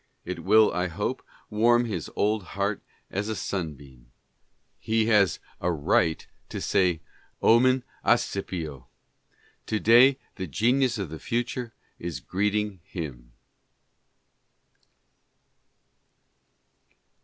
It 0.25 0.43
will, 0.43 0.73
I 0.73 0.87
hope, 0.87 1.21
warm 1.51 1.85
his 1.85 2.09
old 2.15 2.41
heart 2.41 2.81
as 3.11 3.29
a 3.29 3.35
sunbeam. 3.35 4.11
He 4.79 5.05
has 5.05 5.37
a 5.59 5.71
right 5.71 6.21
54 6.21 6.31
LETTERS. 6.31 6.49
to 6.49 6.61
say 6.61 6.93
tc 6.95 7.01
Omen 7.43 7.83
Accipio." 8.03 8.87
To 9.67 9.79
day 9.79 10.17
the 10.37 10.47
genius 10.47 10.97
of 10.97 11.11
the 11.11 11.19
future 11.19 11.75
is 11.99 12.19
greeting 12.19 12.79
him. 12.83 13.33